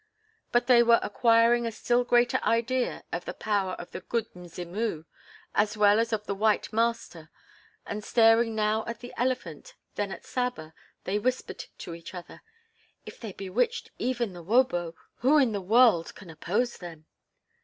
[0.51, 5.05] But they were acquiring a still greater idea of the power of the "Good Mzimu,"
[5.53, 7.29] as well as of the white master,
[7.85, 12.41] and, staring now at the elephant then at Saba, they whispered to each other:
[13.05, 17.05] "If they bewitched even the 'wobo' who in the world can oppose them?"